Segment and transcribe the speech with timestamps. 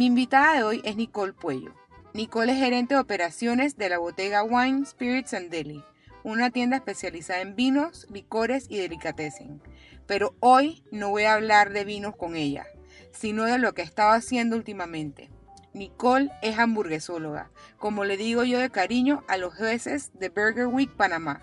[0.00, 1.74] Mi invitada de hoy es Nicole Puello.
[2.14, 5.84] Nicole es gerente de operaciones de la botega Wine, Spirits and Deli,
[6.22, 9.60] una tienda especializada en vinos, licores y delicatessen.
[10.06, 12.64] Pero hoy no voy a hablar de vinos con ella,
[13.12, 15.28] sino de lo que estaba haciendo últimamente.
[15.74, 20.90] Nicole es hamburguesóloga, como le digo yo de cariño a los jueces de Burger Week
[20.96, 21.42] Panamá.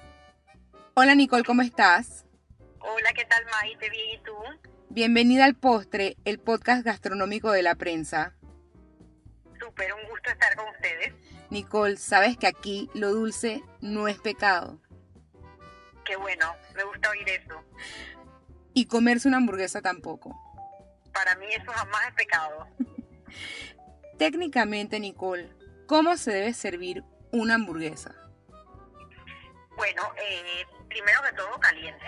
[0.95, 2.25] Hola Nicole, ¿cómo estás?
[2.79, 3.87] Hola, ¿qué tal Maite?
[3.91, 4.33] Bien, ¿y tú?
[4.89, 8.36] Bienvenida al Postre, el podcast gastronómico de la prensa.
[9.77, 11.13] Súper, un gusto estar con ustedes.
[11.51, 14.79] Nicole, sabes que aquí lo dulce no es pecado.
[16.03, 17.63] Qué bueno, me gusta oír eso.
[18.73, 20.35] Y comerse una hamburguesa tampoco.
[21.13, 22.67] Para mí eso jamás es pecado.
[24.17, 25.53] Técnicamente, Nicole,
[25.85, 28.15] ¿cómo se debe servir una hamburguesa?
[29.75, 32.05] Bueno, eh, primero que todo caliente.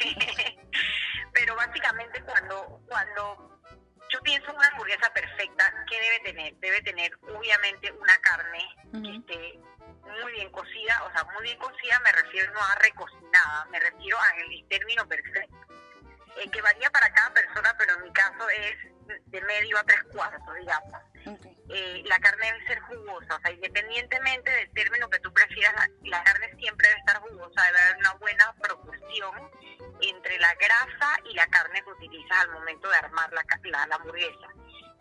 [1.34, 3.53] Pero básicamente cuando, cuando
[4.24, 6.54] pienso en una hamburguesa perfecta, ¿qué debe tener?
[6.56, 9.60] Debe tener obviamente una carne que esté
[10.22, 14.18] muy bien cocida, o sea, muy bien cocida me refiero no a recocinada, me refiero
[14.18, 15.56] al término perfecto,
[16.36, 18.76] eh, que varía para cada persona, pero en mi caso es
[19.26, 21.00] de medio a tres cuartos, digamos.
[21.70, 26.22] Eh, la carne debe ser jugosa, o sea, independientemente del término que tú prefieras, la,
[26.22, 29.50] carne siempre debe estar jugosa, debe haber una buena proporción
[30.44, 34.48] la grasa y la carne que utilizas al momento de armar la, la, hamburguesa.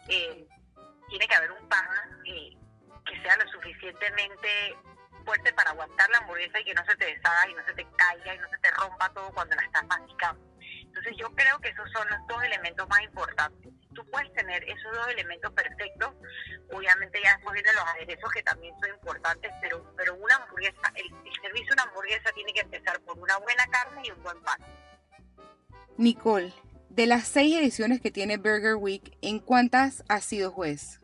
[0.07, 0.47] Eh,
[1.09, 1.85] tiene que haber un pan
[2.25, 2.51] eh,
[3.05, 4.77] que sea lo suficientemente
[5.25, 7.85] fuerte para aguantar la hamburguesa y que no se te deshaga y no se te
[7.97, 10.41] caiga y no se te rompa todo cuando la estás masticando.
[10.59, 14.91] Entonces yo creo que esos son los dos elementos más importantes tú puedes tener esos
[14.91, 16.13] dos elementos perfectos,
[16.71, 21.09] obviamente ya después vienen los aderezos que también son importantes, pero, pero una hamburguesa, el,
[21.41, 24.59] servicio de una hamburguesa tiene que empezar por una buena carne y un buen pan.
[25.97, 26.53] Nicole,
[26.89, 30.99] de las seis ediciones que tiene Burger Week, ¿en cuántas has sido juez?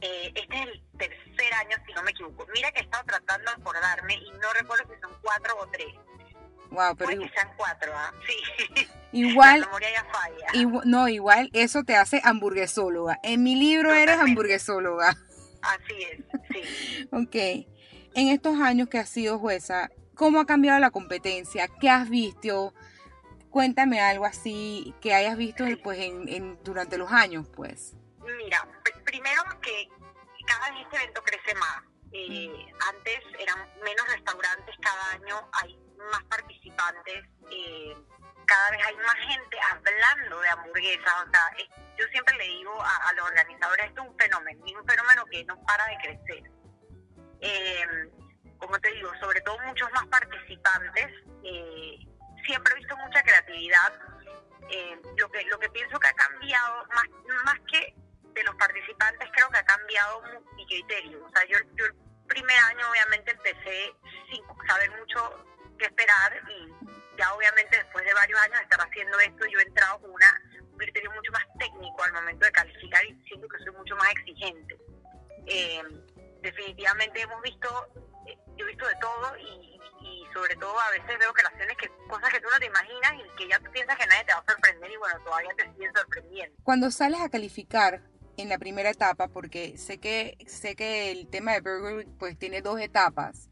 [0.00, 2.46] Eh, este es el tercer año, si no me equivoco.
[2.54, 5.94] Mira que he estado tratando de acordarme y no recuerdo si son cuatro o tres.
[6.70, 8.12] Wow, pero Puede que sean cuatro, ¿ah?
[8.26, 8.88] Sí.
[9.12, 9.60] Igual.
[9.60, 10.82] La memoria ya falla.
[10.84, 13.18] no, igual eso te hace hamburguesóloga.
[13.22, 15.16] En mi libro eres hamburguesóloga.
[15.62, 16.20] Así es,
[16.52, 17.08] sí.
[17.12, 17.66] ok.
[18.14, 21.68] En estos años que has sido jueza, ¿cómo ha cambiado la competencia?
[21.80, 22.72] ¿Qué has visto?
[23.50, 27.94] Cuéntame algo así que hayas visto pues, en, durante los años, pues.
[28.38, 28.66] Mira,
[29.04, 29.88] primero que
[30.46, 31.82] cada vez este evento crece más.
[32.12, 32.74] Eh, mm.
[32.88, 35.78] Antes eran menos restaurantes cada año, hay
[36.10, 37.96] más participantes, eh,
[38.46, 41.12] cada vez hay más gente hablando de hamburguesas.
[41.26, 41.50] O sea,
[41.98, 45.44] yo siempre le digo a, los organizadores, esto es un fenómeno, y un fenómeno que
[45.44, 46.50] no para de crecer.
[47.40, 48.10] Eh,
[48.58, 51.06] como te digo, sobre todo muchos más participantes.
[51.42, 51.98] Eh,
[52.46, 53.39] siempre he visto mucha creatividad.
[55.16, 57.08] Lo que lo que pienso que ha cambiado, más,
[57.44, 57.94] más que
[58.34, 60.22] de los participantes, creo que ha cambiado
[60.54, 61.24] mi criterio.
[61.24, 61.94] O sea, yo, yo el
[62.28, 63.92] primer año obviamente empecé
[64.30, 65.44] sin saber mucho
[65.78, 66.68] que esperar y
[67.16, 70.42] ya obviamente después de varios años de estar haciendo esto yo he entrado con una,
[70.70, 74.10] un criterio mucho más técnico al momento de calificar y siento que soy mucho más
[74.12, 74.78] exigente.
[75.46, 75.82] Eh,
[76.42, 77.88] definitivamente hemos visto,
[78.26, 79.79] eh, yo he visto de todo y,
[80.32, 83.48] sobre todo a veces veo creaciones que cosas que tú no te imaginas y que
[83.48, 86.56] ya tú piensas que nadie te va a sorprender y bueno, todavía te siguen sorprendiendo.
[86.62, 88.02] Cuando sales a calificar
[88.36, 92.62] en la primera etapa, porque sé que sé que el tema de Burger pues tiene
[92.62, 93.50] dos etapas.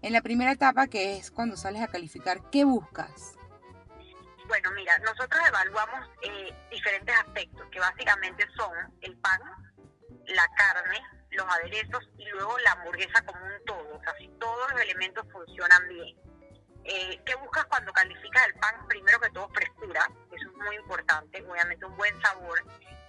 [0.00, 3.34] En la primera etapa, que es cuando sales a calificar, ¿qué buscas?
[4.46, 8.70] Bueno, mira, nosotros evaluamos eh, diferentes aspectos, que básicamente son
[9.02, 9.40] el pan,
[10.26, 11.00] la carne,
[11.30, 13.96] los aderezos y luego la hamburguesa como un todo.
[13.96, 16.16] O sea, si todos los elementos funcionan bien.
[16.84, 18.86] Eh, ¿Qué buscas cuando calificas el pan?
[18.88, 22.64] Primero que todo, frescura, eso es muy importante, obviamente un buen sabor.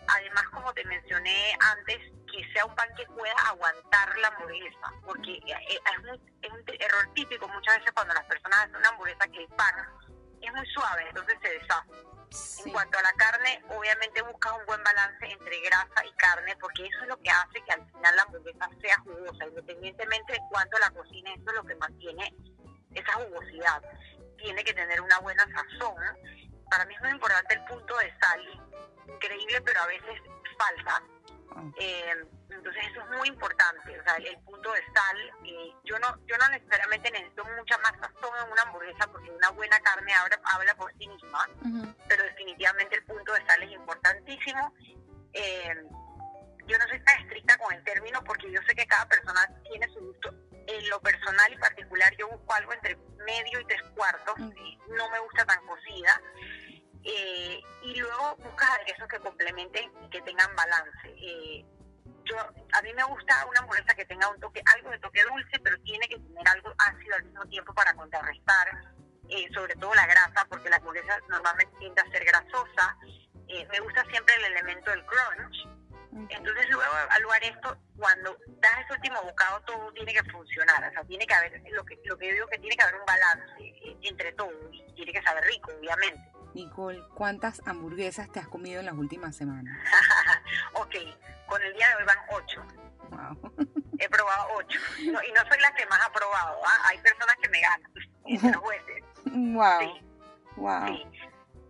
[0.08, 1.98] Además, como te mencioné antes,
[2.32, 5.80] que sea un pan que pueda aguantar la hamburguesa, porque eh, eh,
[6.42, 9.76] es, un error típico muchas veces cuando las personas hacen una hamburguesa que el pan
[10.50, 12.10] es muy suave, entonces se deshace.
[12.66, 16.86] En cuanto a la carne, obviamente buscas un buen balance entre grasa y carne, porque
[16.86, 20.78] eso es lo que hace que al final la hamburguesa sea jugosa, independientemente de cuánto
[20.78, 22.34] la cocina, eso es lo que mantiene
[22.94, 23.82] esa jugosidad.
[24.38, 25.96] Tiene que tener una buena sazón.
[26.70, 28.70] Para mí es muy importante el punto de sal,
[29.08, 30.22] increíble, pero a veces
[30.58, 31.04] falta
[31.80, 32.16] eh,
[32.50, 36.38] entonces eso es muy importante, o sea, el, punto de sal, eh, yo no yo
[36.38, 40.76] no necesariamente necesito mucha más sazón en una hamburguesa porque una buena carne habla, habla
[40.76, 41.48] por sí misma,
[42.08, 44.74] pero definitivamente el punto de sal es importantísimo.
[45.34, 45.76] Eh,
[46.66, 49.88] yo no soy tan estricta con el término porque yo sé que cada persona tiene
[49.94, 50.34] su gusto.
[50.68, 52.96] En lo personal y particular yo busco algo entre
[53.26, 56.22] medio y tres cuartos, no me gusta tan cocida
[57.04, 57.62] Eh,
[58.00, 61.08] y luego buscas aderezos que complementen y que tengan balance.
[61.08, 61.66] Eh,
[62.24, 65.60] yo, a mí me gusta una hamburguesa que tenga un toque, algo de toque dulce,
[65.62, 68.68] pero tiene que tener algo ácido al mismo tiempo para contrarrestar,
[69.28, 72.98] eh, sobre todo la grasa, porque la hamburguesa normalmente tiende a ser grasosa.
[73.70, 75.68] me gusta siempre el elemento del crunch.
[76.30, 81.04] Entonces luego evaluar esto, cuando das ese último bocado todo tiene que funcionar, o sea,
[81.04, 83.54] tiene que haber, lo que, lo que yo digo que tiene que haber un balance
[84.02, 86.39] entre todo y tiene que saber rico, obviamente.
[86.54, 89.78] Nicole, ¿cuántas hamburguesas te has comido en las últimas semanas?
[90.74, 90.96] ok,
[91.48, 92.64] con el día de hoy van ocho.
[93.10, 93.54] Wow.
[93.98, 94.80] He probado ocho.
[95.00, 96.60] y no soy la que más ha probado.
[96.66, 96.88] ¿ah?
[96.90, 97.92] Hay personas que me ganan,
[98.26, 99.04] entre los jueces.
[99.26, 99.80] Wow.
[99.80, 100.06] Sí.
[100.56, 100.88] Wow.
[100.88, 101.06] Sí.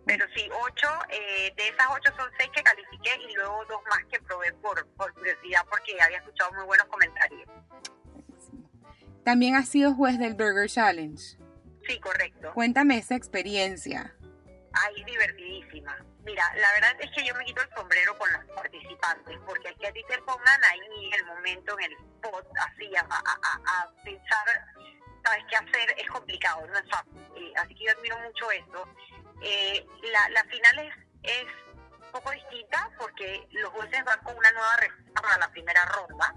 [0.05, 4.03] Pero sí, ocho, eh, de esas ocho son seis que califiqué y luego dos más
[4.11, 7.47] que probé por, por curiosidad porque había escuchado muy buenos comentarios.
[9.23, 11.21] También has sido juez del Burger Challenge.
[11.87, 12.51] Sí, correcto.
[12.53, 14.15] Cuéntame esa experiencia.
[14.81, 15.97] Ay, divertidísima.
[16.23, 19.87] Mira, la verdad es que yo me quito el sombrero con los participantes, porque que
[19.87, 24.65] a ti te pongan ahí en el momento, en el spot, así, a, a, pensar,
[25.23, 25.95] ¿sabes qué hacer?
[25.97, 27.19] Es complicado, no es fácil.
[27.35, 28.87] Eh, así que yo admiro mucho esto.
[29.41, 30.93] Eh, la, la final es,
[31.23, 31.45] es
[31.99, 36.33] un poco distinta porque los jueces van con una nueva receta para la primera ronda.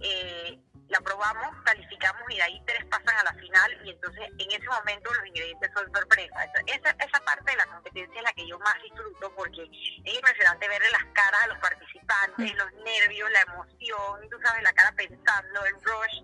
[0.00, 0.60] Eh,
[0.94, 4.66] la probamos, calificamos y de ahí tres pasan a la final y entonces en ese
[4.68, 6.44] momento los ingredientes son sorpresa.
[6.66, 9.62] Esa, esa parte de la competencia es la que yo más disfruto porque
[10.04, 14.72] es impresionante verle las caras a los participantes, los nervios, la emoción, tú sabes, la
[14.72, 16.22] cara pensando, el rush,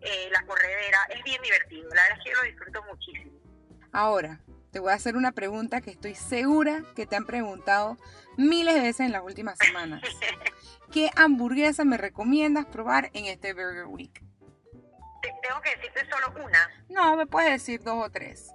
[0.00, 3.36] eh, la corredera, es bien divertido, la verdad es que yo lo disfruto muchísimo.
[3.92, 4.40] Ahora,
[4.76, 7.96] te voy a hacer una pregunta que estoy segura que te han preguntado
[8.36, 10.02] miles de veces en las últimas semanas.
[10.92, 14.22] ¿Qué hamburguesa me recomiendas probar en este Burger Week?
[15.22, 16.70] ¿Tengo que decirte solo una?
[16.90, 18.52] No, me puedes decir dos o tres.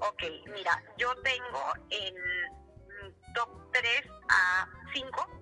[0.00, 2.14] Ok, mira, yo tengo en
[3.32, 3.86] top 3
[4.30, 5.41] a 5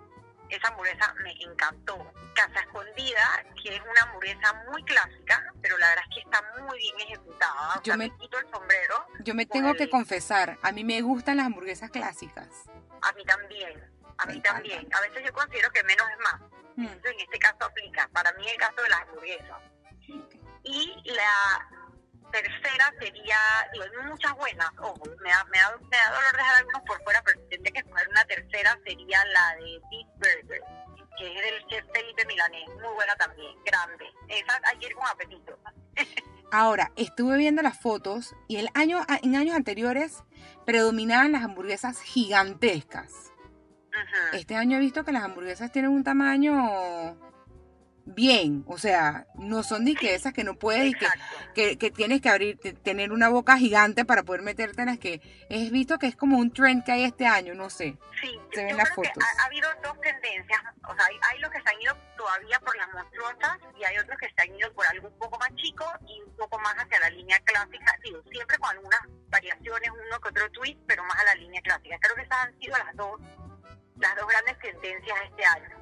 [0.51, 2.13] esa hamburguesa me encantó.
[2.35, 6.79] Casa Escondida, que es una hamburguesa muy clásica, pero la verdad es que está muy
[6.79, 7.81] bien ejecutada.
[7.83, 9.07] yo me, quito el sombrero.
[9.21, 12.49] Yo me tengo que confesar, a mí me gustan las hamburguesas clásicas.
[13.03, 14.89] A mí también, a mí también.
[14.95, 16.41] A veces yo considero que menos es más.
[16.77, 16.87] Mm.
[16.87, 18.09] en este caso aplica.
[18.09, 19.59] Para mí el caso de las hamburguesas.
[20.63, 21.69] Y la
[22.31, 23.37] tercera sería,
[23.73, 27.03] digo, hay muchas buenas, ojo, me da, me, da, me da dolor dejar algunos por
[27.03, 30.63] fuera, pero tendría que escoger una tercera sería la de Big Burger,
[31.19, 34.07] que es del chef Felipe Milanés, muy buena también, grande.
[34.29, 35.59] Esa hay que ir con apetito.
[36.53, 40.25] Ahora, estuve viendo las fotos y el año, en años anteriores
[40.67, 43.33] predominaban las hamburguesas gigantescas.
[44.33, 47.19] Este año he visto que las hamburguesas tienen un tamaño
[48.05, 50.95] bien, o sea, no son ni que esas que no puedes y
[51.55, 55.21] que, que, tienes que abrir, tener una boca gigante para poder meterte en las que
[55.49, 57.97] he visto que es como un trend que hay este año, no sé.
[58.21, 59.23] Sí, se ven las fotos.
[59.39, 62.93] Ha, habido dos tendencias, o sea, hay, los que se han ido todavía por las
[62.93, 66.21] monstruosas y hay otros que se han ido por algo un poco más chico y
[66.23, 70.51] un poco más hacia la línea clásica, digo, siempre con algunas variaciones, uno que otro
[70.51, 71.99] tweet, pero más a la línea clásica.
[72.01, 73.21] Creo que esas han sido las dos,
[73.97, 75.81] las dos grandes tendencias este año.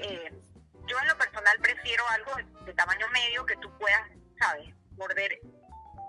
[0.00, 0.42] Eh,
[0.92, 2.32] yo en lo personal prefiero algo
[2.66, 4.02] de, tamaño medio que tú puedas,
[4.38, 5.40] ¿sabes?, morder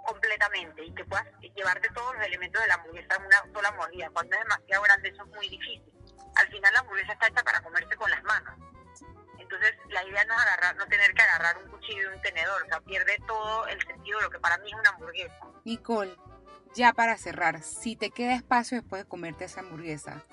[0.05, 1.25] completamente y que puedas
[1.55, 4.09] llevarte todos los elementos de la hamburguesa en una sola mordida.
[4.09, 5.93] Cuando es demasiado grande eso es muy difícil.
[6.35, 8.55] Al final la hamburguesa está hecha para comerse con las manos.
[9.39, 12.63] Entonces la idea no es agarrar, no tener que agarrar un cuchillo y un tenedor,
[12.63, 15.39] o sea, pierde todo el sentido de lo que para mí es una hamburguesa.
[15.63, 16.17] Nicole,
[16.75, 20.25] ya para cerrar, si te queda espacio después de comerte esa hamburguesa,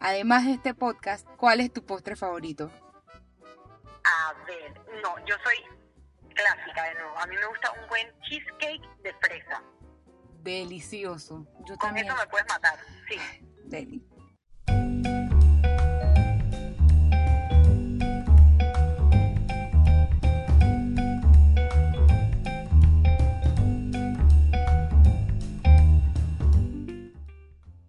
[0.00, 2.72] además de este podcast, ¿cuál es tu postre favorito?
[5.02, 5.56] No, yo soy
[6.34, 7.18] clásica de nuevo.
[7.18, 9.62] A mí me gusta un buen cheesecake de fresa.
[10.42, 11.46] Delicioso.
[11.66, 13.16] Yo Con eso me puedes matar, sí.
[13.64, 14.04] Deli.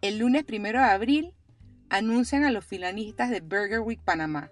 [0.01, 1.33] El lunes primero de abril
[1.89, 4.51] anuncian a los finalistas de Burger Week Panamá.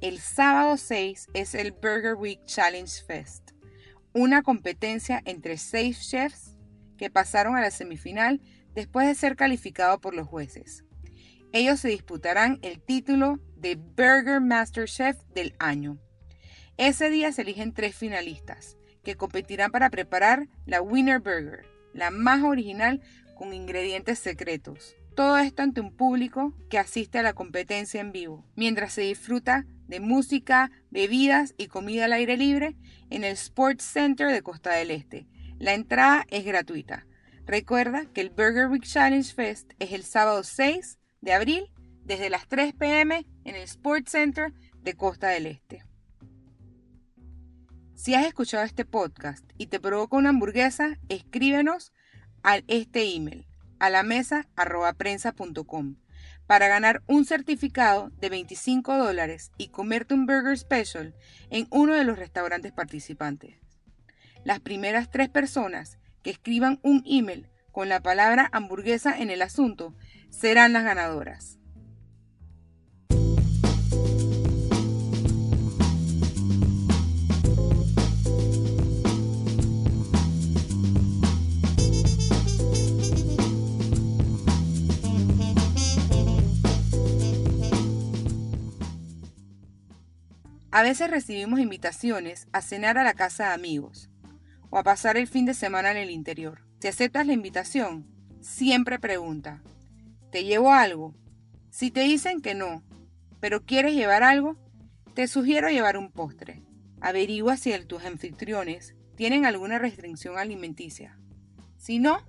[0.00, 3.52] El sábado 6 es el Burger Week Challenge Fest,
[4.12, 6.58] una competencia entre seis chefs
[6.98, 8.40] que pasaron a la semifinal
[8.74, 10.84] después de ser calificados por los jueces.
[11.52, 15.98] Ellos se disputarán el título de Burger Master Chef del año.
[16.76, 22.42] Ese día se eligen tres finalistas que competirán para preparar la Winner Burger, la más
[22.42, 23.00] original
[23.36, 24.96] con ingredientes secretos.
[25.14, 29.64] Todo esto ante un público que asiste a la competencia en vivo, mientras se disfruta
[29.86, 32.76] de música, bebidas y comida al aire libre
[33.10, 35.26] en el Sports Center de Costa del Este.
[35.58, 37.06] La entrada es gratuita.
[37.46, 41.70] Recuerda que el Burger Week Challenge Fest es el sábado 6 de abril
[42.04, 45.84] desde las 3 pm en el Sports Center de Costa del Este.
[47.94, 51.92] Si has escuchado este podcast y te provoca una hamburguesa, escríbenos
[52.42, 53.46] a este email
[53.78, 54.46] a la mesa
[54.96, 55.96] prensa.com
[56.46, 61.14] para ganar un certificado de 25 dólares y comerte un burger special
[61.50, 63.56] en uno de los restaurantes participantes.
[64.44, 69.94] Las primeras tres personas que escriban un email con la palabra hamburguesa en el asunto
[70.30, 71.58] serán las ganadoras.
[90.74, 94.10] A veces recibimos invitaciones a cenar a la casa de amigos
[94.70, 96.66] o a pasar el fin de semana en el interior.
[96.80, 98.08] Si aceptas la invitación,
[98.40, 99.62] siempre pregunta,
[100.32, 101.14] ¿te llevo algo?
[101.70, 102.82] Si te dicen que no,
[103.38, 104.56] pero quieres llevar algo,
[105.14, 106.64] te sugiero llevar un postre.
[107.00, 111.20] Averigua si tus anfitriones tienen alguna restricción alimenticia.
[111.76, 112.26] Si no,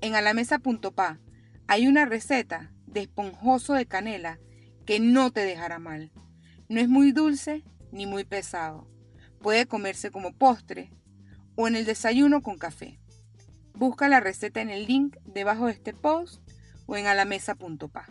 [0.00, 1.18] en alamesa.pa
[1.66, 4.38] hay una receta de esponjoso de canela
[4.86, 6.12] que no te dejará mal.
[6.74, 7.62] No es muy dulce
[7.92, 8.88] ni muy pesado.
[9.40, 10.90] Puede comerse como postre
[11.54, 12.98] o en el desayuno con café.
[13.74, 16.42] Busca la receta en el link debajo de este post
[16.86, 18.08] o en alamesa.pa.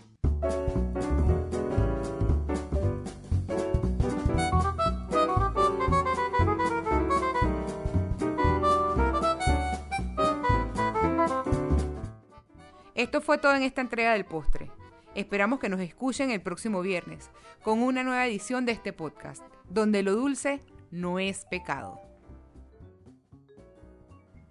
[12.96, 14.72] Esto fue todo en esta entrega del postre.
[15.16, 17.30] Esperamos que nos escuchen el próximo viernes
[17.64, 20.60] con una nueva edición de este podcast, donde lo dulce
[20.92, 22.00] no es pecado.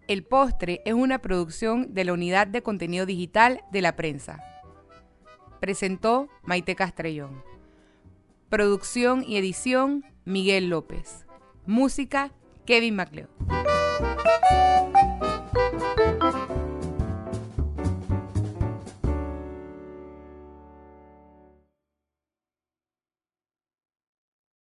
[0.07, 4.41] El postre es una producción de la Unidad de Contenido Digital de la Prensa.
[5.61, 7.43] Presentó Maite Castrellón.
[8.49, 11.27] Producción y edición Miguel López.
[11.67, 12.33] Música
[12.67, 13.72] Kevin MacLeod.